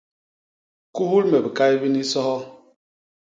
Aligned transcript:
Kuhul 0.95 1.23
me 1.31 1.37
bikai 1.45 1.75
bini, 1.81 2.01
soho! 2.11 2.37